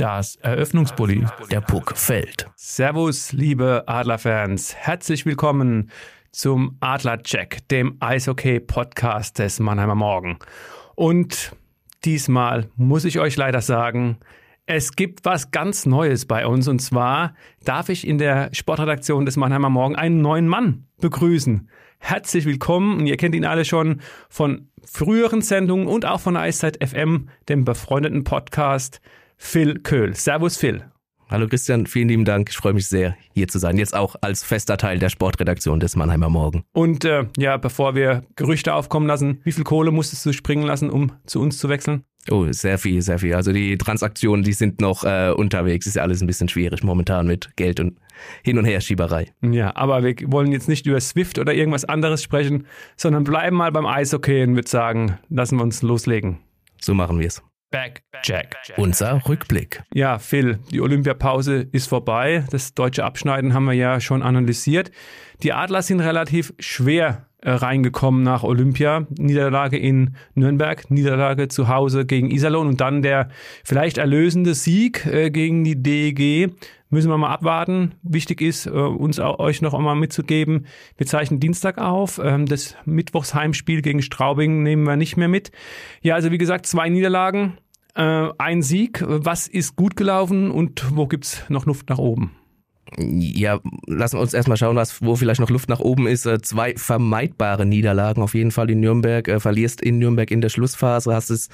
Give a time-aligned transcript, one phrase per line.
[0.00, 1.26] Das Eröffnungsbully.
[1.50, 2.46] Der Puck fällt.
[2.56, 4.74] Servus, liebe Adlerfans.
[4.74, 5.90] Herzlich willkommen
[6.32, 10.38] zum Adlercheck, dem Eishockey-Podcast des Mannheimer Morgen.
[10.94, 11.54] Und
[12.06, 14.16] diesmal muss ich euch leider sagen,
[14.64, 16.66] es gibt was ganz Neues bei uns.
[16.66, 17.34] Und zwar
[17.66, 21.68] darf ich in der Sportredaktion des Mannheimer Morgen einen neuen Mann begrüßen.
[21.98, 23.00] Herzlich willkommen.
[23.00, 27.66] Und ihr kennt ihn alle schon von früheren Sendungen und auch von Eiszeit FM, dem
[27.66, 29.02] befreundeten Podcast.
[29.42, 30.14] Phil Köhl.
[30.14, 30.84] Servus Phil.
[31.28, 32.50] Hallo Christian, vielen lieben Dank.
[32.50, 33.78] Ich freue mich sehr, hier zu sein.
[33.78, 36.62] Jetzt auch als fester Teil der Sportredaktion des Mannheimer Morgen.
[36.72, 40.90] Und äh, ja, bevor wir Gerüchte aufkommen lassen, wie viel Kohle musstest du springen lassen,
[40.90, 42.04] um zu uns zu wechseln?
[42.30, 43.34] Oh, sehr viel, sehr viel.
[43.34, 45.86] Also die Transaktionen, die sind noch äh, unterwegs.
[45.86, 47.98] Ist ja alles ein bisschen schwierig momentan mit Geld und
[48.44, 49.32] Hin- und Herschieberei.
[49.40, 53.72] Ja, aber wir wollen jetzt nicht über Swift oder irgendwas anderes sprechen, sondern bleiben mal
[53.72, 56.38] beim Eishockey und würde sagen, lassen wir uns loslegen.
[56.78, 57.42] So machen wir es.
[57.70, 58.56] Back, Jack.
[58.76, 59.82] Unser Rückblick.
[59.94, 62.44] Ja, Phil, die Olympiapause ist vorbei.
[62.50, 64.90] Das deutsche Abschneiden haben wir ja schon analysiert.
[65.44, 69.06] Die Adler sind relativ schwer äh, reingekommen nach Olympia.
[69.16, 73.28] Niederlage in Nürnberg, Niederlage zu Hause gegen Iserlohn und dann der
[73.64, 76.52] vielleicht erlösende Sieg äh, gegen die DEG.
[76.92, 77.94] Müssen wir mal abwarten.
[78.02, 80.66] Wichtig ist, äh, uns euch noch einmal mitzugeben,
[80.96, 82.20] wir zeichnen Dienstag auf.
[82.22, 85.52] Ähm, das Mittwochsheimspiel gegen Straubing nehmen wir nicht mehr mit.
[86.02, 87.58] Ja, also wie gesagt, zwei Niederlagen,
[87.94, 89.04] äh, ein Sieg.
[89.06, 92.32] Was ist gut gelaufen und wo gibt's noch Luft nach oben?
[92.98, 96.26] Ja, lassen wir uns erstmal schauen, was, wo vielleicht noch Luft nach oben ist.
[96.26, 99.28] Äh, zwei vermeidbare Niederlagen auf jeden Fall in Nürnberg.
[99.28, 101.50] Äh, verlierst in Nürnberg in der Schlussphase, hast es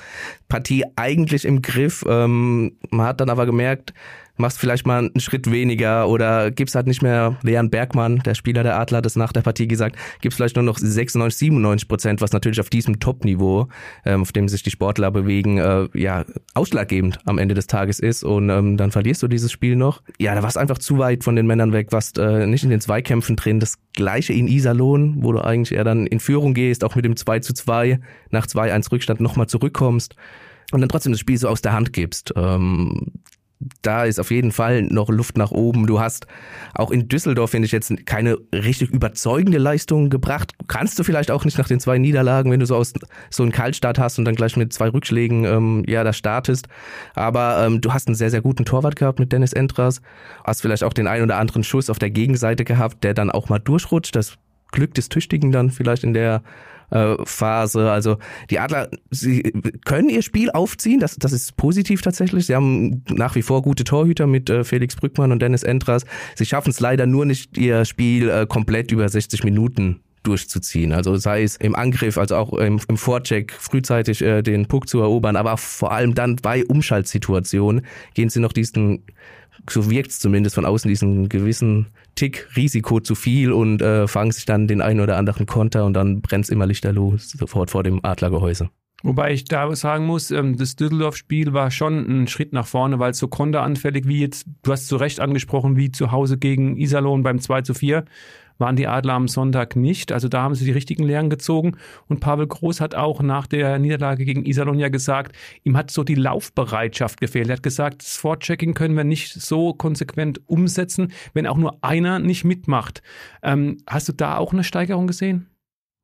[0.49, 2.05] Partie eigentlich im Griff.
[2.09, 3.93] Ähm, man hat dann aber gemerkt,
[4.37, 8.63] machst vielleicht mal einen Schritt weniger oder gibst halt nicht mehr Leon Bergmann, der Spieler
[8.63, 12.33] der Adler, das nach der Partie gesagt, gibst vielleicht nur noch 96, 97 Prozent, was
[12.33, 13.69] natürlich auf diesem Top-Niveau,
[14.05, 16.25] ähm, auf dem sich die Sportler bewegen, äh, ja,
[16.55, 20.03] ausschlaggebend am Ende des Tages ist und ähm, dann verlierst du dieses Spiel noch.
[20.19, 22.81] Ja, da warst einfach zu weit von den Männern weg, warst äh, nicht in den
[22.81, 23.61] Zweikämpfen drin.
[23.61, 27.17] Das gleiche in Iserlohn, wo du eigentlich eher dann in Führung gehst, auch mit dem
[27.17, 30.17] 2 zu 2, nach 2-1 Rückstand nochmal zurückkommst
[30.73, 32.33] und dann trotzdem das Spiel so aus der Hand gibst.
[32.37, 33.13] Ähm,
[33.83, 35.87] da ist auf jeden Fall noch Luft nach oben.
[35.87, 36.27] Du hast
[36.75, 40.53] auch in Düsseldorf, finde ich, jetzt keine richtig überzeugende Leistung gebracht.
[40.69, 42.93] Kannst du vielleicht auch nicht nach den zwei Niederlagen, wenn du so aus
[43.31, 46.69] so einen Kaltstart hast und dann gleich mit zwei Rückschlägen ähm, ja da startest.
[47.15, 50.01] Aber ähm, du hast einen sehr, sehr guten Torwart gehabt mit Dennis Entras.
[50.45, 53.49] Hast vielleicht auch den einen oder anderen Schuss auf der Gegenseite gehabt, der dann auch
[53.49, 54.15] mal durchrutscht.
[54.17, 54.39] Das
[54.73, 56.43] Glück des Tüchtigen dann vielleicht in der
[56.91, 57.91] äh, Phase.
[57.91, 58.19] Also
[58.51, 59.43] die Adler, sie
[59.85, 62.47] können ihr Spiel aufziehen, das, das ist positiv tatsächlich.
[62.47, 66.05] Sie haben nach wie vor gute Torhüter mit äh, Felix Brückmann und Dennis Entras.
[66.35, 70.93] Sie schaffen es leider nur nicht, ihr Spiel äh, komplett über 60 Minuten durchzuziehen.
[70.93, 75.01] Also sei es im Angriff, also auch im, im Vorcheck frühzeitig äh, den Puck zu
[75.01, 79.05] erobern, aber vor allem dann bei Umschaltsituationen gehen sie noch diesen,
[79.69, 84.33] so wirkt es zumindest von außen, diesen gewissen Tick Risiko zu viel und äh, fangen
[84.33, 88.05] sich dann den einen oder anderen Konter und dann brennt's immer lichterloh sofort vor dem
[88.05, 88.71] Adlergehäuse.
[89.03, 93.11] Wobei ich da sagen muss, ähm, das Düsseldorf-Spiel war schon ein Schritt nach vorne, weil
[93.11, 97.23] es so konteranfällig wie jetzt, du hast zu Recht angesprochen, wie zu Hause gegen Iserlohn
[97.23, 98.05] beim 2 zu 4
[98.59, 100.13] waren die Adler am Sonntag nicht.
[100.13, 101.77] Also da haben sie die richtigen Lehren gezogen.
[102.09, 106.05] Und Pavel Groß hat auch nach der Niederlage gegen Iserlohn ja gesagt, ihm hat so
[106.05, 107.49] die Laufbereitschaft gefehlt.
[107.49, 112.19] Er hat gesagt, das Vorchecking können wir nicht so konsequent umsetzen, wenn auch nur einer
[112.19, 113.03] nicht mitmacht.
[113.43, 115.49] Ähm, hast du da auch eine Steigerung gesehen?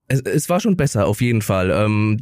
[0.09, 1.71] Es, es war schon besser, auf jeden Fall.
[1.71, 2.21] Ähm,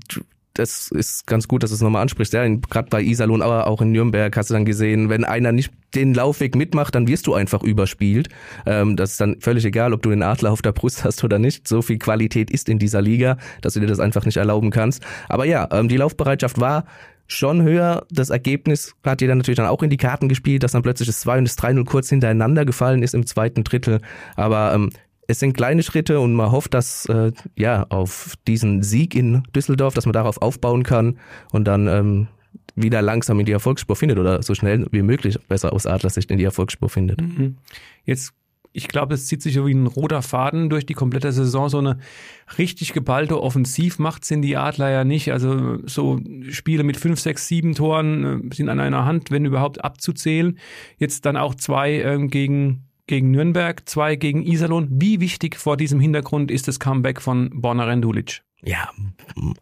[0.60, 2.34] das ist ganz gut, dass du es nochmal ansprichst.
[2.34, 5.72] Ja, gerade bei Iserlohn, aber auch in Nürnberg hast du dann gesehen, wenn einer nicht
[5.94, 8.28] den Laufweg mitmacht, dann wirst du einfach überspielt.
[8.66, 11.38] Ähm, das ist dann völlig egal, ob du den Adler auf der Brust hast oder
[11.38, 11.66] nicht.
[11.66, 15.02] So viel Qualität ist in dieser Liga, dass du dir das einfach nicht erlauben kannst.
[15.28, 16.84] Aber ja, ähm, die Laufbereitschaft war
[17.26, 18.06] schon höher.
[18.10, 21.06] Das Ergebnis hat dir dann natürlich dann auch in die Karten gespielt, dass dann plötzlich
[21.06, 24.00] das 2 und das 3-0 kurz hintereinander gefallen ist im zweiten Drittel.
[24.36, 24.90] Aber ähm,
[25.30, 29.94] es sind kleine Schritte und man hofft, dass äh, ja auf diesen Sieg in Düsseldorf,
[29.94, 31.18] dass man darauf aufbauen kann
[31.52, 32.28] und dann ähm,
[32.74, 36.38] wieder langsam in die Erfolgsspur findet oder so schnell wie möglich besser aus Adlersicht in
[36.38, 37.20] die Erfolgsspur findet.
[37.20, 37.56] Mhm.
[38.04, 38.32] Jetzt
[38.72, 41.68] ich glaube, es zieht sich wie ein roter Faden durch die komplette Saison.
[41.68, 41.98] So eine
[42.56, 45.32] richtig geballte Offensivmacht sind die Adler ja nicht.
[45.32, 49.82] Also so Spiele mit fünf, sechs, sieben Toren äh, sind an einer Hand, wenn überhaupt
[49.82, 50.56] abzuzählen.
[50.98, 54.88] Jetzt dann auch zwei ähm, gegen gegen Nürnberg, zwei gegen Iserlohn.
[54.88, 58.42] Wie wichtig vor diesem Hintergrund ist das Comeback von Borna Rendulic?
[58.62, 58.90] Ja,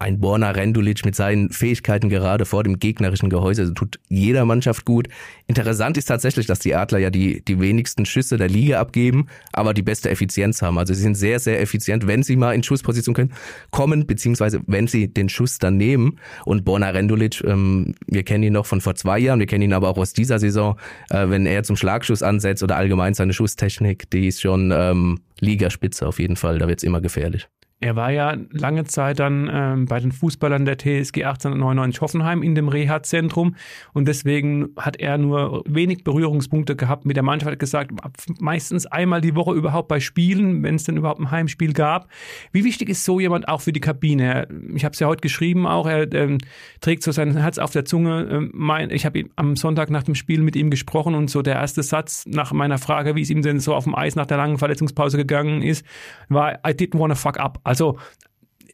[0.00, 5.08] ein Borna Rendulic mit seinen Fähigkeiten gerade vor dem gegnerischen Gehäuse tut jeder Mannschaft gut.
[5.46, 9.72] Interessant ist tatsächlich, dass die Adler ja die, die wenigsten Schüsse der Liga abgeben, aber
[9.72, 10.78] die beste Effizienz haben.
[10.78, 13.32] Also sie sind sehr, sehr effizient, wenn sie mal in Schussposition können,
[13.70, 16.18] kommen, beziehungsweise wenn sie den Schuss dann nehmen.
[16.44, 19.72] Und Borna Rendulic, ähm, wir kennen ihn noch von vor zwei Jahren, wir kennen ihn
[19.74, 20.76] aber auch aus dieser Saison,
[21.10, 26.06] äh, wenn er zum Schlagschuss ansetzt oder allgemein seine Schusstechnik, die ist schon ähm, Ligaspitze
[26.06, 27.48] auf jeden Fall, da wird's immer gefährlich.
[27.80, 32.56] Er war ja lange Zeit dann ähm, bei den Fußballern der TSG 1899 Hoffenheim in
[32.56, 33.54] dem Reha-Zentrum
[33.92, 37.52] und deswegen hat er nur wenig Berührungspunkte gehabt mit der Mannschaft.
[37.52, 37.92] Hat gesagt,
[38.40, 42.08] meistens einmal die Woche überhaupt bei Spielen, wenn es denn überhaupt ein Heimspiel gab.
[42.50, 44.48] Wie wichtig ist so jemand auch für die Kabine?
[44.74, 46.38] Ich habe es ja heute geschrieben auch, er ähm,
[46.80, 48.26] trägt so sein Herz auf der Zunge.
[48.28, 51.54] Ähm, mein, ich habe am Sonntag nach dem Spiel mit ihm gesprochen und so der
[51.54, 54.36] erste Satz nach meiner Frage, wie es ihm denn so auf dem Eis nach der
[54.36, 55.86] langen Verletzungspause gegangen ist,
[56.28, 57.60] war, I didn't wanna fuck up.
[57.68, 57.98] Also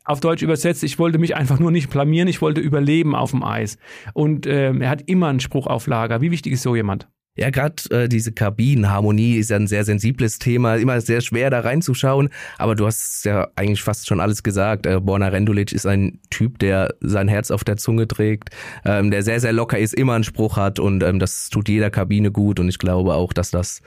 [0.05, 3.43] auf Deutsch übersetzt, ich wollte mich einfach nur nicht blamieren, ich wollte überleben auf dem
[3.43, 3.77] Eis.
[4.13, 6.21] Und ähm, er hat immer einen Spruch auf Lager.
[6.21, 7.09] Wie wichtig ist so jemand?
[7.37, 11.61] Ja, gerade äh, diese Kabinenharmonie ist ja ein sehr sensibles Thema, immer sehr schwer da
[11.61, 14.87] reinzuschauen, aber du hast ja eigentlich fast schon alles gesagt.
[14.87, 18.51] Äh, Borna Rendulic ist ein Typ, der sein Herz auf der Zunge trägt,
[18.85, 21.91] ähm, der sehr, sehr locker ist, immer einen Spruch hat und ähm, das tut jeder
[21.91, 23.83] Kabine gut und ich glaube auch, dass das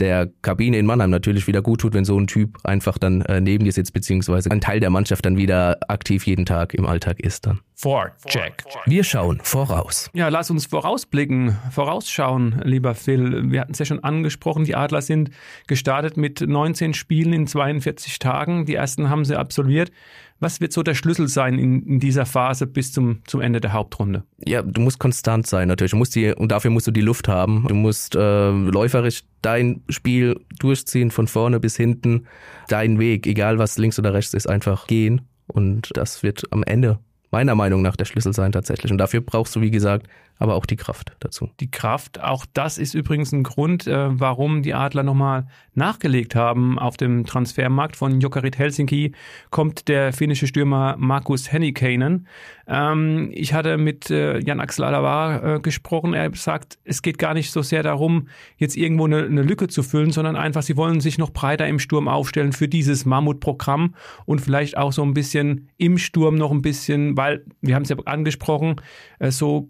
[0.00, 3.40] der Kabine in Mannheim natürlich wieder gut tut, wenn so ein Typ einfach dann äh,
[3.40, 7.20] neben dir sitzt, beziehungsweise ein Teil der Mannschaft dann wieder aktiv jeden Tag im Alltag
[7.20, 7.60] ist dann.
[7.74, 8.64] Vor Jack.
[8.84, 10.10] Wir schauen voraus.
[10.12, 13.50] Ja, lass uns vorausblicken, vorausschauen, lieber Phil.
[13.50, 15.30] Wir hatten es ja schon angesprochen, die Adler sind
[15.66, 18.66] gestartet mit 19 Spielen in 42 Tagen.
[18.66, 19.92] Die ersten haben sie absolviert.
[20.40, 23.74] Was wird so der Schlüssel sein in, in dieser Phase bis zum, zum Ende der
[23.74, 24.24] Hauptrunde?
[24.44, 25.90] Ja, du musst konstant sein natürlich.
[25.90, 27.66] Du musst die, und dafür musst du die Luft haben.
[27.68, 32.26] Du musst äh, läuferisch dein Spiel durchziehen, von vorne bis hinten.
[32.68, 35.20] Dein Weg, egal was links oder rechts ist, einfach gehen.
[35.46, 36.98] Und das wird am Ende
[37.30, 38.90] meiner Meinung nach der Schlüssel sein tatsächlich.
[38.90, 40.08] Und dafür brauchst du, wie gesagt,
[40.40, 41.50] aber auch die Kraft dazu.
[41.60, 46.78] Die Kraft, auch das ist übrigens ein Grund, äh, warum die Adler nochmal nachgelegt haben.
[46.78, 49.12] Auf dem Transfermarkt von Jokerit Helsinki
[49.50, 52.26] kommt der finnische Stürmer Markus Hennikainen.
[52.66, 56.14] Ähm, ich hatte mit äh, Jan Axel Alavar äh, gesprochen.
[56.14, 59.82] Er sagt, es geht gar nicht so sehr darum, jetzt irgendwo eine, eine Lücke zu
[59.82, 63.94] füllen, sondern einfach, sie wollen sich noch breiter im Sturm aufstellen für dieses Mammutprogramm
[64.24, 67.90] und vielleicht auch so ein bisschen im Sturm noch ein bisschen, weil wir haben es
[67.90, 68.76] ja angesprochen,
[69.18, 69.68] äh, so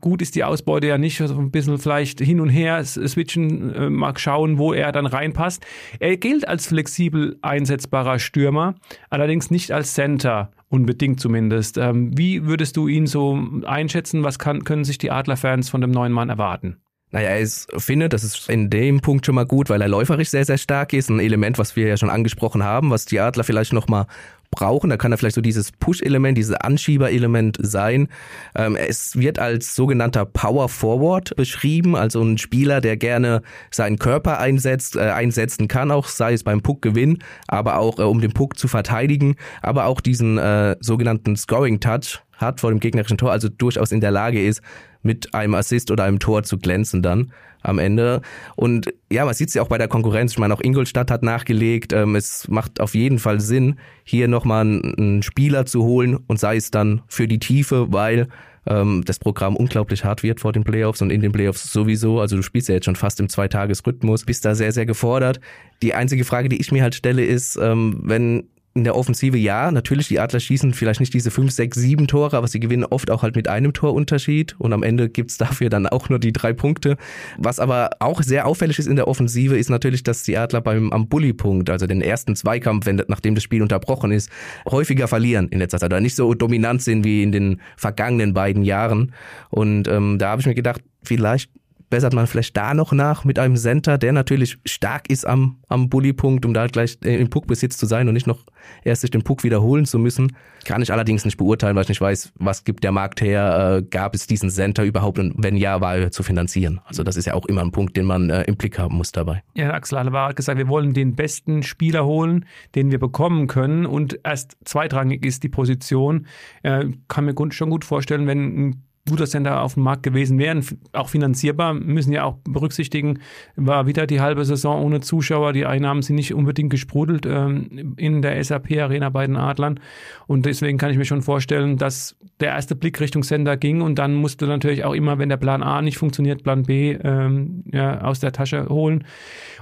[0.00, 3.90] gut ist die Ausbeute ja nicht, also ein bisschen vielleicht hin und her switchen, äh,
[3.90, 5.64] mag schauen, wo er dann reinpasst.
[6.00, 8.74] Er gilt als flexibel einsetzbarer Stürmer,
[9.10, 11.78] allerdings nicht als Center, unbedingt zumindest.
[11.78, 14.24] Ähm, wie würdest du ihn so einschätzen?
[14.24, 16.78] Was kann, können sich die Adlerfans von dem neuen Mann erwarten?
[17.14, 20.44] Naja, ich finde, das ist in dem Punkt schon mal gut, weil er läuferisch sehr,
[20.44, 21.10] sehr stark ist.
[21.10, 24.06] Ein Element, was wir ja schon angesprochen haben, was die Adler vielleicht nochmal
[24.50, 24.90] brauchen.
[24.90, 28.08] Da kann er vielleicht so dieses Push-Element, dieses Anschieber-Element sein.
[28.56, 34.40] Ähm, es wird als sogenannter Power Forward beschrieben, also ein Spieler, der gerne seinen Körper
[34.40, 38.58] einsetzt, äh, einsetzen kann, auch sei es beim Puckgewinn, aber auch äh, um den Puck
[38.58, 43.48] zu verteidigen, aber auch diesen äh, sogenannten Scoring Touch hat vor dem gegnerischen Tor, also
[43.48, 44.62] durchaus in der Lage ist,
[45.02, 48.20] mit einem Assist oder einem Tor zu glänzen dann am Ende.
[48.56, 50.32] Und ja, man sieht es ja auch bei der Konkurrenz.
[50.32, 51.92] Ich meine, auch Ingolstadt hat nachgelegt.
[51.92, 56.56] Ähm, es macht auf jeden Fall Sinn, hier nochmal einen Spieler zu holen und sei
[56.56, 58.28] es dann für die Tiefe, weil
[58.66, 62.20] ähm, das Programm unglaublich hart wird vor den Playoffs und in den Playoffs sowieso.
[62.20, 65.40] Also du spielst ja jetzt schon fast im Zweitagesrhythmus, bist da sehr, sehr gefordert.
[65.82, 69.70] Die einzige Frage, die ich mir halt stelle, ist, ähm, wenn in der Offensive ja,
[69.70, 73.08] natürlich, die Adler schießen vielleicht nicht diese fünf, sechs, sieben Tore, aber sie gewinnen oft
[73.08, 76.52] auch halt mit einem Torunterschied und am Ende gibt's dafür dann auch nur die drei
[76.52, 76.96] Punkte.
[77.38, 80.92] Was aber auch sehr auffällig ist in der Offensive, ist natürlich, dass die Adler beim
[80.92, 84.28] am Bullypunkt, also den ersten Zweikampf, wenn, nachdem das Spiel unterbrochen ist,
[84.68, 88.64] häufiger verlieren in letzter Zeit oder nicht so dominant sind wie in den vergangenen beiden
[88.64, 89.12] Jahren.
[89.50, 91.50] Und ähm, da habe ich mir gedacht, vielleicht
[91.90, 95.88] bessert man vielleicht da noch nach mit einem Center, der natürlich stark ist am, am
[95.88, 98.40] Bullypunkt, um da gleich im Puckbesitz zu sein und nicht noch
[98.84, 100.36] erst sich den Puck wiederholen zu müssen.
[100.64, 103.82] Kann ich allerdings nicht beurteilen, weil ich nicht weiß, was gibt der Markt her, äh,
[103.82, 106.80] gab es diesen Center überhaupt und wenn ja, war er zu finanzieren.
[106.84, 109.12] Also das ist ja auch immer ein Punkt, den man äh, im Blick haben muss
[109.12, 109.42] dabei.
[109.54, 113.86] Ja, Axel Alvar hat gesagt, wir wollen den besten Spieler holen, den wir bekommen können
[113.86, 116.26] und erst zweitrangig ist die Position.
[116.62, 120.64] Äh, kann mir schon gut vorstellen, wenn ein guter Sender auf dem Markt gewesen wären,
[120.92, 123.20] auch finanzierbar, müssen ja auch berücksichtigen,
[123.54, 128.22] war wieder die halbe Saison ohne Zuschauer, die Einnahmen sind nicht unbedingt gesprudelt ähm, in
[128.22, 129.78] der SAP-Arena bei den Adlern.
[130.26, 133.82] Und deswegen kann ich mir schon vorstellen, dass der erste Blick Richtung Sender ging.
[133.82, 137.64] Und dann musste natürlich auch immer, wenn der Plan A nicht funktioniert, Plan B ähm,
[137.72, 139.04] ja, aus der Tasche holen.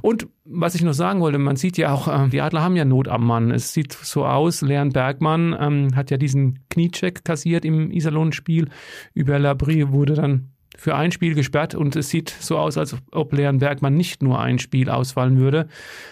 [0.02, 2.84] Und was ich noch sagen wollte, man sieht ja auch, äh, die Adler haben ja
[2.84, 3.50] Not am Mann.
[3.50, 8.68] Es sieht so aus, Leon Bergmann ähm, hat ja diesen Kniecheck kassiert im Iserlohn-Spiel.
[9.14, 13.32] Über Labrie wurde dann für ein Spiel gesperrt und es sieht so aus, als ob
[13.32, 15.68] Leon Bergmann nicht nur ein Spiel ausfallen würde.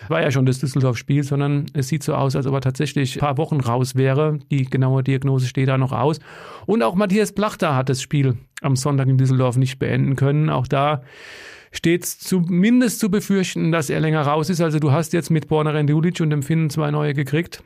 [0.09, 3.21] War ja schon das Düsseldorf-Spiel, sondern es sieht so aus, als ob er tatsächlich ein
[3.21, 4.39] paar Wochen raus wäre.
[4.51, 6.21] Die genaue Diagnose steht da noch aus.
[6.67, 10.51] Und auch Matthias Plachter hat das Spiel am Sonntag in Düsseldorf nicht beenden können.
[10.51, 11.03] Auch da
[11.71, 14.61] steht zumindest zu befürchten, dass er länger raus ist.
[14.61, 17.63] Also du hast jetzt mit Borna Rendulic und dem Finnen zwei neue gekriegt.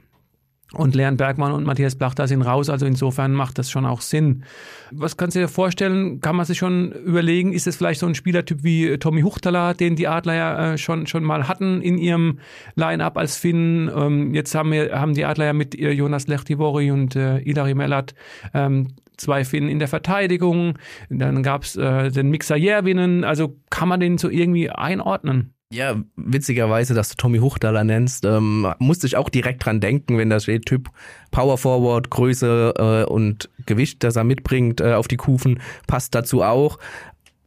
[0.72, 4.44] Und Leon Bergmann und Matthias Plachter sind raus, also insofern macht das schon auch Sinn.
[4.90, 6.20] Was kannst du dir vorstellen?
[6.20, 9.94] Kann man sich schon überlegen, ist es vielleicht so ein Spielertyp wie Tommy Huchtala, den
[9.94, 12.40] die Adler ja äh, schon, schon mal hatten in ihrem
[12.74, 13.90] Line-Up als Finn?
[13.94, 18.14] Ähm, jetzt haben, wir, haben die Adler ja mit Jonas Lechtivori und äh, Ilari Mellat
[18.52, 20.78] ähm, zwei Finnen in der Verteidigung.
[21.08, 23.24] Dann gab's äh, den Mixer Järvinen.
[23.24, 25.54] Also kann man den so irgendwie einordnen?
[25.74, 30.30] Ja, witzigerweise, dass du Tommy Huchtaler nennst, ähm, musste ich auch direkt dran denken, wenn
[30.30, 30.88] da steht Typ
[31.32, 36.42] Power Forward, Größe äh, und Gewicht, das er mitbringt äh, auf die Kufen, passt dazu
[36.42, 36.78] auch.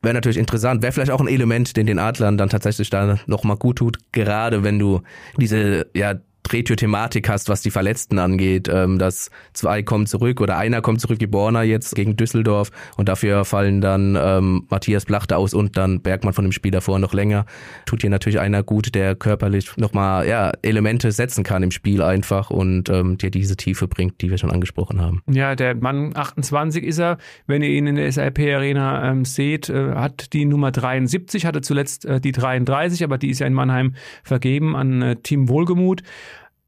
[0.02, 3.56] Wäre natürlich interessant, wäre vielleicht auch ein Element, den den Adlern dann tatsächlich da nochmal
[3.56, 5.02] gut tut, gerade wenn du
[5.38, 6.16] diese ja
[6.48, 11.18] Drehtür-Thematik hast, was die Verletzten angeht, ähm, dass zwei kommen zurück oder einer kommt zurück,
[11.20, 16.01] wie Borner jetzt gegen Düsseldorf und dafür fallen dann ähm, Matthias Blachter aus und dann
[16.01, 17.46] Bergmann von dem Spiel davor noch länger.
[17.86, 22.50] Tut hier natürlich einer gut, der körperlich nochmal ja, Elemente setzen kann im Spiel einfach
[22.50, 25.22] und ähm, dir diese Tiefe bringt, die wir schon angesprochen haben.
[25.30, 27.18] Ja, der Mann 28 ist er.
[27.46, 31.62] Wenn ihr ihn in der SAP Arena ähm, seht, äh, hat die Nummer 73, hatte
[31.62, 36.04] zuletzt äh, die 33, aber die ist ja in Mannheim vergeben an äh, Team Wohlgemut.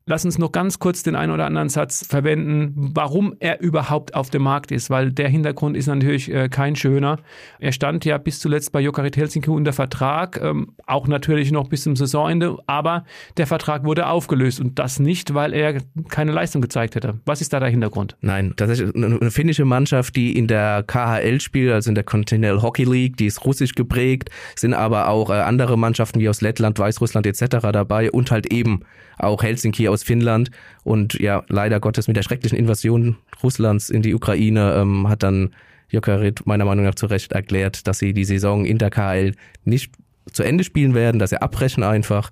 [0.09, 4.31] Lass uns noch ganz kurz den einen oder anderen Satz verwenden, warum er überhaupt auf
[4.31, 7.19] dem Markt ist, weil der Hintergrund ist natürlich äh, kein schöner.
[7.59, 11.83] Er stand ja bis zuletzt bei Jokerit Helsinki unter Vertrag, ähm, auch natürlich noch bis
[11.83, 13.05] zum Saisonende, aber
[13.37, 15.77] der Vertrag wurde aufgelöst und das nicht, weil er
[16.09, 17.19] keine Leistung gezeigt hätte.
[17.25, 18.17] Was ist da der Hintergrund?
[18.21, 22.85] Nein, tatsächlich eine finnische Mannschaft, die in der KHL spielt, also in der Continental Hockey
[22.85, 27.27] League, die ist russisch geprägt, sind aber auch äh, andere Mannschaften wie aus Lettland, Weißrussland
[27.27, 27.57] etc.
[27.71, 28.79] dabei und halt eben
[29.19, 30.51] auch Helsinki aus Finnland
[30.83, 35.51] und ja, leider Gottes mit der schrecklichen Invasion Russlands in die Ukraine ähm, hat dann
[35.89, 39.91] Jokerit meiner Meinung nach zu Recht erklärt, dass sie die Saison in der KL nicht
[40.31, 42.31] zu Ende spielen werden, dass sie abbrechen einfach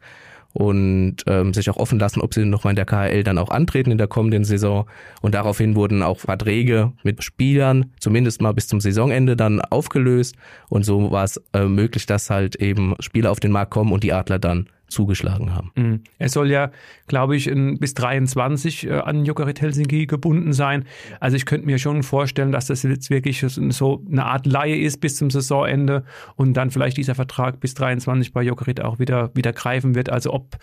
[0.54, 3.92] und ähm, sich auch offen lassen, ob sie nochmal in der KHL dann auch antreten
[3.92, 4.88] in der kommenden Saison.
[5.22, 10.36] Und daraufhin wurden auch Verträge mit Spielern zumindest mal bis zum Saisonende dann aufgelöst.
[10.70, 14.04] Und so war es äh, möglich, dass halt eben Spieler auf den Markt kommen und
[14.04, 15.72] die Adler dann zugeschlagen haben.
[15.76, 16.02] Mhm.
[16.18, 16.72] Er soll ja,
[17.08, 20.86] glaube ich, in, bis 23 äh, an Jokerit Helsinki gebunden sein.
[21.20, 25.02] Also ich könnte mir schon vorstellen, dass das jetzt wirklich so eine Art Laie ist
[25.02, 26.04] bis zum Saisonende
[26.36, 30.10] und dann vielleicht dieser Vertrag bis 23 bei Jokerit auch wieder, wieder greifen wird.
[30.10, 30.58] Also ob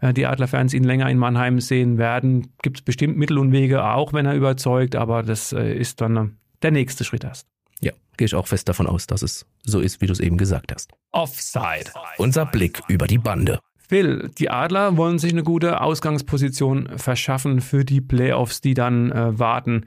[0.00, 3.84] äh, die Adlerfans ihn länger in Mannheim sehen werden, gibt es bestimmt Mittel und Wege,
[3.84, 6.28] auch wenn er überzeugt, aber das äh, ist dann äh,
[6.62, 7.46] der nächste Schritt erst.
[7.80, 10.36] Ja, gehe ich auch fest davon aus, dass es so ist, wie du es eben
[10.36, 10.90] gesagt hast.
[11.12, 11.92] Offside.
[12.16, 13.60] Unser Blick über die Bande.
[13.88, 19.38] Phil, die Adler wollen sich eine gute Ausgangsposition verschaffen für die Playoffs, die dann äh,
[19.38, 19.86] warten.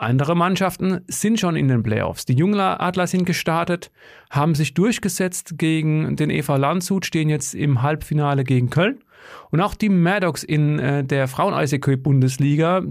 [0.00, 2.24] Andere Mannschaften sind schon in den Playoffs.
[2.24, 3.90] Die Jungler Adler sind gestartet,
[4.30, 9.00] haben sich durchgesetzt gegen den EV Landshut, stehen jetzt im Halbfinale gegen Köln.
[9.50, 12.82] Und auch die Maddox in äh, der Frauen-Eishockey-Bundesliga,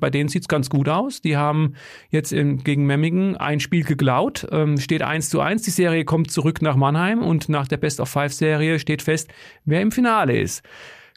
[0.00, 1.20] bei denen sieht's ganz gut aus.
[1.20, 1.74] Die haben
[2.08, 5.60] jetzt in, gegen Memmingen ein Spiel geklaut, ähm, steht 1 zu 1.
[5.60, 9.30] Die Serie kommt zurück nach Mannheim und nach der Best-of-Five-Serie steht fest,
[9.66, 10.62] wer im Finale ist.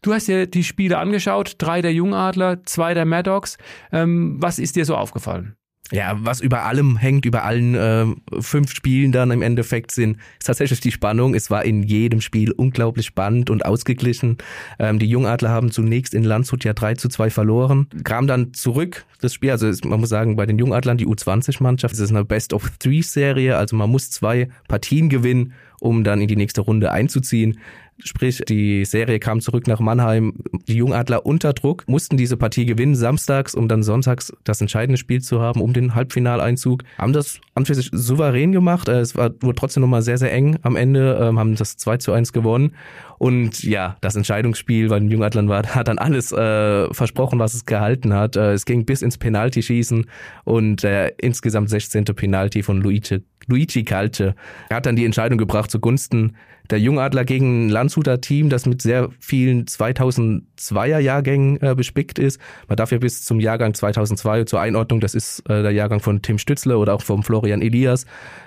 [0.04, 3.58] Du hast dir die Spiele angeschaut, drei der Jungadler, zwei der Maddox.
[3.94, 5.56] Ähm, was ist dir so aufgefallen?
[5.92, 8.06] Ja, was über allem hängt, über allen äh,
[8.42, 11.36] fünf Spielen dann im Endeffekt sind, ist tatsächlich die Spannung.
[11.36, 14.38] Es war in jedem Spiel unglaublich spannend und ausgeglichen.
[14.80, 19.06] Ähm, die Jungadler haben zunächst in Landshut ja 3 zu 2 verloren, kam dann zurück,
[19.22, 23.56] das Spiel, also man muss sagen, bei den Jungadlern, die U20-Mannschaft, es ist eine Best-of-Three-Serie,
[23.56, 27.60] also man muss zwei Partien gewinnen, um dann in die nächste Runde einzuziehen.
[28.00, 30.34] Sprich, die Serie kam zurück nach Mannheim.
[30.68, 35.22] Die Jungadler unter Druck mussten diese Partie gewinnen samstags, um dann sonntags das entscheidende Spiel
[35.22, 36.84] zu haben, um den Halbfinaleinzug.
[36.98, 38.88] Haben das an sich souverän gemacht.
[38.88, 41.98] Äh, es war nur trotzdem nochmal sehr, sehr eng am Ende, ähm, haben das 2
[41.98, 42.76] zu 1 gewonnen.
[43.18, 47.66] Und ja, das Entscheidungsspiel bei den Jungadlern war, hat dann alles äh, versprochen, was es
[47.66, 48.36] gehalten hat.
[48.36, 50.06] Äh, es ging bis ins Penalty-Schießen
[50.46, 52.06] und der insgesamt 16.
[52.06, 54.36] Penalty von Luigi, Luigi Calce
[54.72, 56.36] hat dann die Entscheidung gebracht zugunsten
[56.70, 62.40] der Jungadler gegen ein Landshuter Team, das mit sehr vielen 2002er Jahrgängen äh, bespickt ist.
[62.68, 66.22] Man darf ja bis zum Jahrgang 2002 zur Einordnung, das ist äh, der Jahrgang von
[66.22, 68.06] Tim Stützle oder auch vom Florian Elias,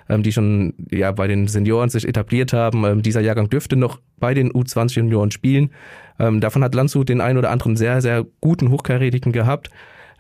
[0.09, 2.85] ähm, die schon ja bei den Senioren sich etabliert haben.
[2.85, 5.71] Ähm, dieser Jahrgang dürfte noch bei den U20 Junioren spielen.
[6.19, 9.71] Ähm, davon hat Landshut den einen oder anderen sehr, sehr guten Hochkarätigen gehabt.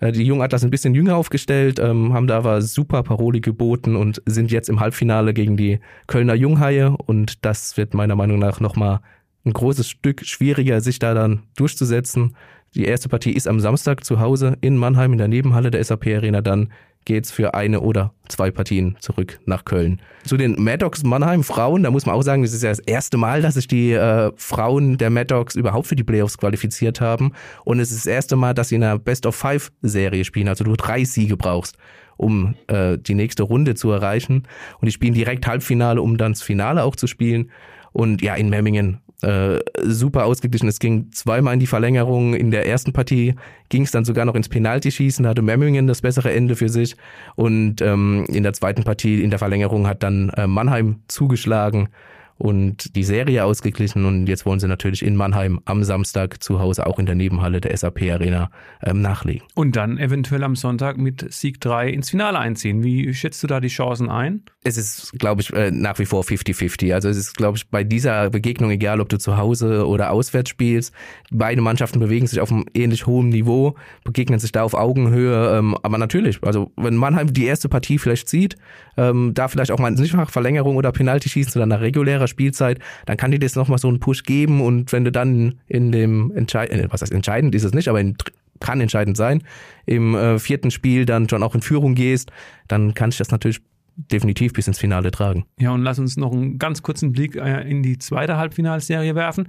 [0.00, 3.96] Äh, die Jungen Atlas ein bisschen jünger aufgestellt, ähm, haben da aber super Paroli geboten
[3.96, 8.60] und sind jetzt im Halbfinale gegen die Kölner Junghaie und das wird meiner Meinung nach
[8.60, 9.00] nochmal
[9.46, 12.36] ein großes Stück schwieriger, sich da dann durchzusetzen.
[12.74, 16.06] Die erste Partie ist am Samstag zu Hause in Mannheim in der Nebenhalle der SAP
[16.08, 16.70] Arena dann
[17.06, 20.02] geht's für eine oder zwei Partien zurück nach Köln.
[20.24, 23.16] Zu den Maddox Mannheim Frauen, da muss man auch sagen, das ist ja das erste
[23.16, 27.32] Mal, dass sich die äh, Frauen der Maddox überhaupt für die Playoffs qualifiziert haben.
[27.64, 30.48] Und es ist das erste Mal, dass sie in einer Best of Five Serie spielen,
[30.48, 31.78] also du drei Siege brauchst
[32.18, 34.44] um äh, die nächste Runde zu erreichen.
[34.80, 37.50] Und die spielen direkt Halbfinale, um dann das Finale auch zu spielen.
[37.92, 40.68] Und ja, in Memmingen äh, super ausgeglichen.
[40.68, 42.34] Es ging zweimal in die Verlängerung.
[42.34, 43.34] In der ersten Partie
[43.68, 45.22] ging es dann sogar noch ins Penaltyschießen.
[45.22, 46.96] Da hatte Memmingen das bessere Ende für sich.
[47.34, 51.88] Und ähm, in der zweiten Partie in der Verlängerung hat dann äh, Mannheim zugeschlagen
[52.38, 54.04] und die Serie ausgeglichen.
[54.04, 57.60] Und jetzt wollen sie natürlich in Mannheim am Samstag zu Hause auch in der Nebenhalle
[57.60, 58.50] der SAP Arena
[58.82, 59.46] ähm, nachlegen.
[59.54, 62.82] Und dann eventuell am Sonntag mit Sieg 3 ins Finale einziehen.
[62.82, 64.42] Wie schätzt du da die Chancen ein?
[64.64, 66.92] Es ist, glaube ich, äh, nach wie vor 50-50.
[66.92, 70.50] Also es ist, glaube ich, bei dieser Begegnung, egal ob du zu Hause oder auswärts
[70.50, 70.92] spielst,
[71.30, 75.56] beide Mannschaften bewegen sich auf einem ähnlich hohen Niveau, begegnen sich da auf Augenhöhe.
[75.56, 78.56] Ähm, aber natürlich, also wenn Mannheim die erste Partie vielleicht sieht,
[78.96, 82.78] ähm, da vielleicht auch mal nicht nach Verlängerung oder Penalty schießen, sondern nach regulärer Spielzeit,
[83.06, 86.32] dann kann dir das nochmal so einen Push geben und wenn du dann in dem
[86.34, 88.16] entscheidend, äh, was heißt entscheidend ist es nicht, aber in,
[88.60, 89.42] kann entscheidend sein,
[89.84, 92.30] im äh, vierten Spiel dann schon auch in Führung gehst,
[92.68, 93.60] dann kann ich das natürlich
[93.96, 95.46] definitiv bis ins Finale tragen.
[95.58, 99.48] Ja, und lass uns noch einen ganz kurzen Blick äh, in die zweite Halbfinalserie werfen.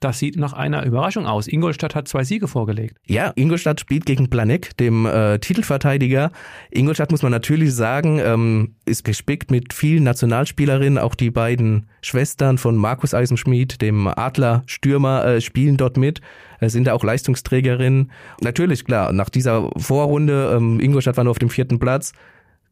[0.00, 1.46] Das sieht nach einer Überraschung aus.
[1.46, 2.96] Ingolstadt hat zwei Siege vorgelegt.
[3.06, 6.30] Ja, Ingolstadt spielt gegen Planek, dem äh, Titelverteidiger.
[6.70, 10.98] Ingolstadt muss man natürlich sagen, ähm, ist gespickt mit vielen Nationalspielerinnen.
[10.98, 16.20] Auch die beiden Schwestern von Markus Eisenschmidt, dem Adler-Stürmer, äh, spielen dort mit.
[16.60, 18.10] Äh, sind da auch Leistungsträgerinnen.
[18.40, 22.12] Natürlich, klar, nach dieser Vorrunde, ähm, Ingolstadt war nur auf dem vierten Platz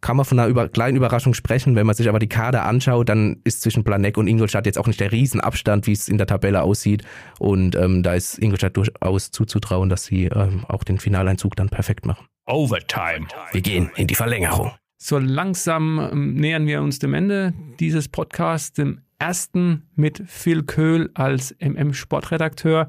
[0.07, 1.75] kann man von einer über, kleinen Überraschung sprechen.
[1.75, 4.87] Wenn man sich aber die Kader anschaut, dann ist zwischen Planek und Ingolstadt jetzt auch
[4.87, 7.03] nicht der Riesenabstand, wie es in der Tabelle aussieht.
[7.41, 12.07] Und ähm, da ist Ingolstadt durchaus zuzutrauen, dass sie ähm, auch den Finaleinzug dann perfekt
[12.07, 12.25] machen.
[12.47, 13.27] Overtime.
[13.51, 14.71] Wir gehen in die Verlängerung.
[14.97, 21.11] So langsam ähm, nähern wir uns dem Ende dieses Podcasts, dem ersten mit Phil Köhl
[21.15, 22.89] als MM-Sportredakteur.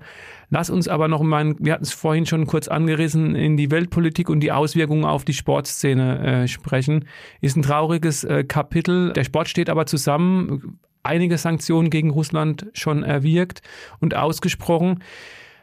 [0.50, 4.30] Lass uns aber noch mal, wir hatten es vorhin schon kurz angerissen, in die Weltpolitik
[4.30, 7.06] und die Auswirkungen auf die Sportszene äh, sprechen.
[7.42, 9.13] Ist ein trauriges äh, Kapitel.
[9.13, 10.80] Der Sport steht aber zusammen.
[11.04, 13.62] Einige Sanktionen gegen Russland schon erwirkt
[14.00, 15.04] und ausgesprochen.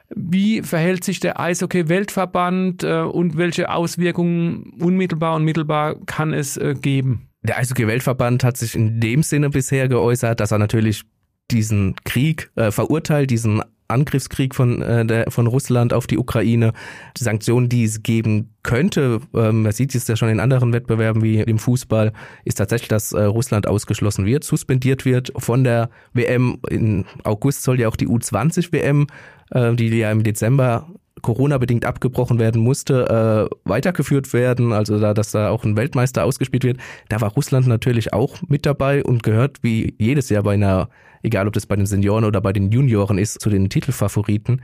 [0.09, 6.75] Wie verhält sich der Eishockey-Weltverband äh, und welche Auswirkungen unmittelbar und mittelbar kann es äh,
[6.75, 7.29] geben?
[7.45, 11.03] Der Eishockey-Weltverband hat sich in dem Sinne bisher geäußert, dass er natürlich
[11.51, 16.73] diesen Krieg äh, verurteilt, diesen Angriffskrieg von, äh, der, von Russland auf die Ukraine,
[17.19, 21.23] die Sanktionen, die es geben könnte, ähm, man sieht es ja schon in anderen Wettbewerben
[21.23, 22.15] wie im Fußball,
[22.47, 26.61] ist tatsächlich, dass äh, Russland ausgeschlossen wird, suspendiert wird von der WM.
[26.71, 29.07] In August soll ja auch die U20 WM,
[29.51, 30.89] äh, die ja im Dezember
[31.23, 36.65] Corona-bedingt abgebrochen werden musste, äh, weitergeführt werden, also da, dass da auch ein Weltmeister ausgespielt
[36.65, 36.79] wird.
[37.09, 40.89] Da war Russland natürlich auch mit dabei und gehört wie jedes Jahr bei einer,
[41.23, 44.61] egal ob das bei den Senioren oder bei den Junioren ist, zu den Titelfavoriten.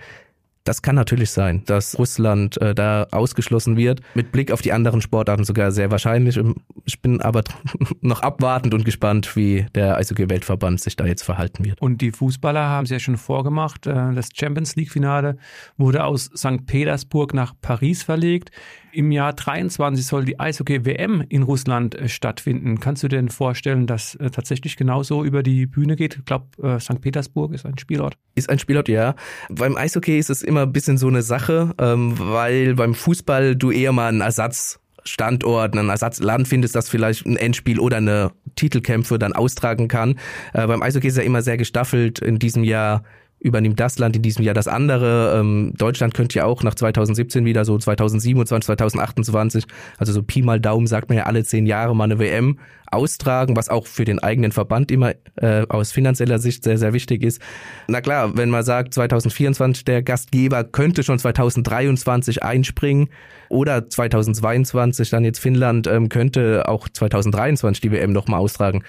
[0.64, 4.02] Das kann natürlich sein, dass Russland äh, da ausgeschlossen wird.
[4.14, 6.38] Mit Blick auf die anderen Sportarten sogar sehr wahrscheinlich.
[6.84, 7.42] Ich bin aber
[8.02, 11.80] noch abwartend und gespannt, wie der Eishockey-Weltverband sich da jetzt verhalten wird.
[11.80, 13.86] Und die Fußballer haben es ja schon vorgemacht.
[13.86, 15.38] Äh, das Champions League-Finale
[15.78, 16.66] wurde aus St.
[16.66, 18.50] Petersburg nach Paris verlegt.
[18.92, 22.80] Im Jahr 23 soll die Eishockey-WM in Russland äh, stattfinden.
[22.80, 26.16] Kannst du dir denn vorstellen, dass äh, tatsächlich genauso über die Bühne geht?
[26.16, 27.00] Ich glaube, äh, St.
[27.00, 28.16] Petersburg ist ein Spielort.
[28.34, 29.14] Ist ein Spielort, ja.
[29.48, 33.70] Beim Eishockey ist es immer ein bisschen so eine Sache, ähm, weil beim Fußball du
[33.70, 39.32] eher mal einen Ersatzstandort, ein Ersatzland findest, das vielleicht ein Endspiel oder eine Titelkämpfe dann
[39.32, 40.18] austragen kann.
[40.52, 42.18] Äh, beim Eishockey ist ja immer sehr gestaffelt.
[42.18, 43.04] In diesem Jahr
[43.40, 45.38] übernimmt das Land in diesem Jahr das andere.
[45.38, 49.64] Ähm, Deutschland könnte ja auch nach 2017 wieder so 2027, 2028,
[49.98, 52.58] also so Pi mal Daumen sagt man ja alle zehn Jahre mal eine WM
[52.90, 57.22] austragen, was auch für den eigenen Verband immer äh, aus finanzieller Sicht sehr, sehr wichtig
[57.22, 57.40] ist.
[57.88, 63.08] Na klar, wenn man sagt, 2024 der Gastgeber könnte schon 2023 einspringen
[63.48, 68.82] oder 2022 dann jetzt Finnland ähm, könnte auch 2023 die WM nochmal austragen.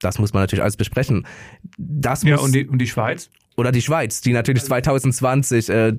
[0.00, 1.26] Das muss man natürlich alles besprechen.
[1.76, 3.30] Das ja, muss und die, und die Schweiz?
[3.56, 5.92] Oder die Schweiz, die natürlich 2020 äh,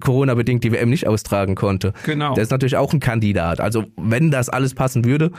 [0.00, 1.92] Corona-bedingt die WM nicht austragen konnte.
[2.04, 2.34] Genau.
[2.34, 3.60] Der ist natürlich auch ein Kandidat.
[3.60, 5.30] Also wenn das alles passen würde,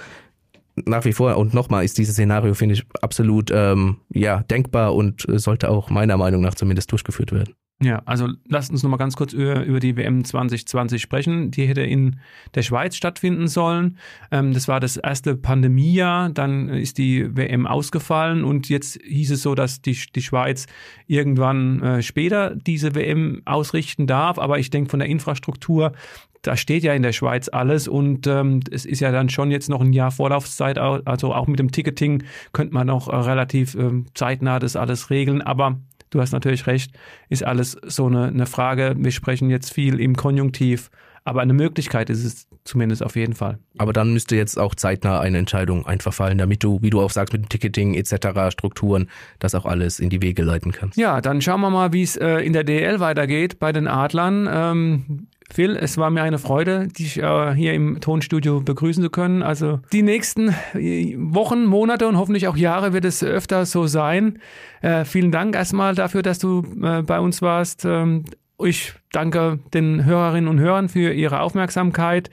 [0.85, 5.25] nach wie vor und nochmal ist dieses Szenario, finde ich, absolut ähm, ja, denkbar und
[5.27, 7.53] sollte auch meiner Meinung nach zumindest durchgeführt werden.
[7.79, 11.51] Ja, also lasst uns nochmal ganz kurz über, die WM 2020 sprechen.
[11.51, 12.19] Die hätte in
[12.55, 13.99] der Schweiz stattfinden sollen.
[14.31, 19.43] Ähm, das war das erste Pandemiejahr, dann ist die WM ausgefallen und jetzt hieß es
[19.43, 20.65] so, dass die, die Schweiz
[21.05, 24.39] irgendwann äh, später diese WM ausrichten darf.
[24.39, 25.91] Aber ich denke, von der Infrastruktur
[26.41, 29.69] da steht ja in der Schweiz alles und ähm, es ist ja dann schon jetzt
[29.69, 34.05] noch ein Jahr Vorlaufzeit, also auch mit dem Ticketing könnte man noch äh, relativ ähm,
[34.13, 35.79] zeitnah das alles regeln, aber
[36.09, 36.91] du hast natürlich recht,
[37.29, 38.95] ist alles so eine, eine Frage.
[38.97, 40.89] Wir sprechen jetzt viel im Konjunktiv,
[41.23, 43.59] aber eine Möglichkeit ist es zumindest auf jeden Fall.
[43.77, 47.11] Aber dann müsste jetzt auch zeitnah eine Entscheidung einfach fallen, damit du, wie du auch
[47.11, 50.97] sagst, mit dem Ticketing etc., Strukturen, das auch alles in die Wege leiten kannst.
[50.97, 54.47] Ja, dann schauen wir mal, wie es äh, in der DL weitergeht bei den Adlern.
[54.51, 59.43] Ähm, Phil, es war mir eine Freude, dich äh, hier im Tonstudio begrüßen zu können.
[59.43, 64.39] Also die nächsten äh, Wochen, Monate und hoffentlich auch Jahre wird es öfter so sein.
[64.81, 67.85] Äh, vielen Dank erstmal dafür, dass du äh, bei uns warst.
[67.85, 68.25] Ähm,
[68.59, 72.29] ich danke den Hörerinnen und Hörern für ihre Aufmerksamkeit.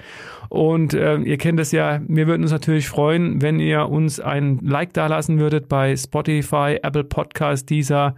[0.51, 4.59] Und äh, ihr kennt es ja, wir würden uns natürlich freuen, wenn ihr uns ein
[4.63, 8.15] Like dalassen würdet bei Spotify, Apple Podcast, dieser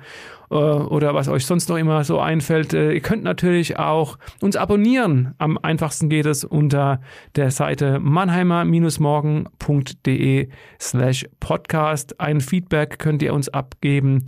[0.51, 2.75] äh, oder was euch sonst noch immer so einfällt.
[2.75, 5.37] Äh, ihr könnt natürlich auch uns abonnieren.
[5.39, 7.01] Am einfachsten geht es unter
[7.37, 10.49] der Seite mannheimer-morgen.de
[10.81, 12.21] slash podcast.
[12.21, 14.25] Ein Feedback könnt ihr uns abgeben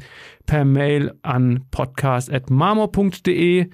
[0.46, 3.70] per Mail an podcast.marmor.de.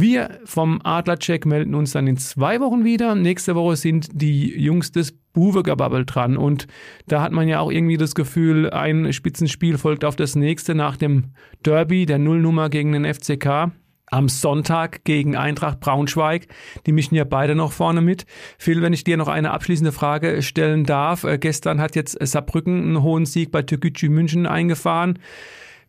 [0.00, 3.16] Wir vom Adlercheck melden uns dann in zwei Wochen wieder.
[3.16, 6.36] Nächste Woche sind die Jungs des Buwegebabbel dran.
[6.36, 6.68] Und
[7.08, 10.96] da hat man ja auch irgendwie das Gefühl, ein Spitzenspiel folgt auf das nächste nach
[10.96, 11.32] dem
[11.64, 13.72] Derby, der Nullnummer gegen den FCK.
[14.06, 16.46] Am Sonntag gegen Eintracht Braunschweig.
[16.86, 18.24] Die mischen ja beide noch vorne mit.
[18.56, 21.24] Phil, wenn ich dir noch eine abschließende Frage stellen darf.
[21.24, 25.18] Äh, gestern hat jetzt Saarbrücken einen hohen Sieg bei Türkgücü München eingefahren.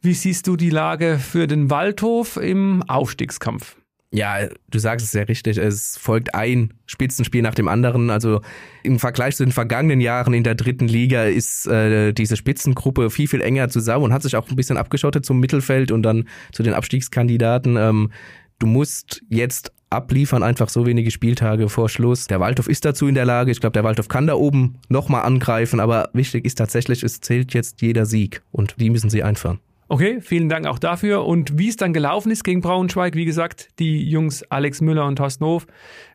[0.02, 3.78] Wie siehst du die Lage für den Waldhof im Aufstiegskampf?
[4.12, 5.58] Ja, du sagst es sehr richtig.
[5.58, 8.10] Es folgt ein Spitzenspiel nach dem anderen.
[8.10, 8.41] Also
[8.82, 13.28] im Vergleich zu den vergangenen Jahren in der dritten Liga ist äh, diese Spitzengruppe viel,
[13.28, 16.63] viel enger zusammen und hat sich auch ein bisschen abgeschottet zum Mittelfeld und dann zu
[16.63, 17.78] den Abstiegskandidaten.
[17.78, 18.12] Ähm,
[18.58, 22.26] du musst jetzt abliefern, einfach so wenige Spieltage vor Schluss.
[22.26, 23.52] Der Waldhof ist dazu in der Lage.
[23.52, 27.54] Ich glaube, der Waldhof kann da oben nochmal angreifen, aber wichtig ist tatsächlich, es zählt
[27.54, 29.60] jetzt jeder Sieg und die müssen sie einfahren.
[29.91, 31.25] Okay, vielen Dank auch dafür.
[31.25, 35.15] Und wie es dann gelaufen ist gegen Braunschweig, wie gesagt, die Jungs Alex Müller und
[35.15, 35.65] Thorsten Hof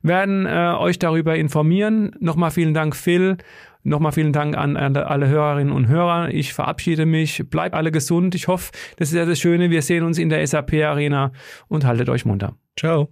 [0.01, 2.13] werden äh, euch darüber informieren.
[2.21, 3.37] Nochmal vielen Dank, Phil.
[3.83, 6.29] Nochmal vielen Dank an, an alle Hörerinnen und Hörer.
[6.29, 7.43] Ich verabschiede mich.
[7.51, 8.37] Bleibt alle gesund.
[8.37, 9.71] Ich hoffe, das ist ja das Schöne.
[9.71, 11.33] Wir sehen uns in der SAP Arena
[11.67, 12.55] und haltet euch munter.
[12.79, 13.09] Ciao.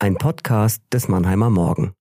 [0.00, 1.92] Ein Podcast des Mannheimer Morgen.